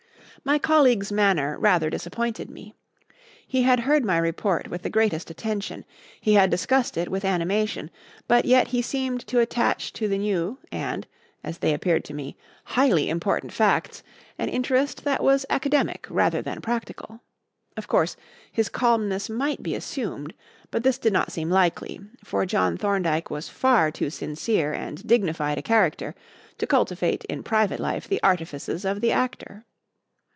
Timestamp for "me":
2.49-2.73, 12.15-12.37